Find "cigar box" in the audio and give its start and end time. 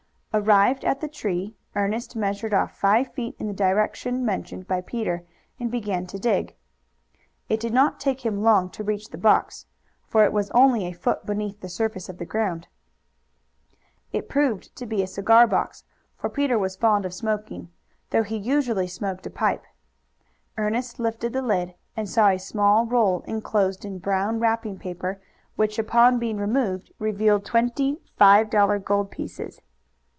15.07-15.83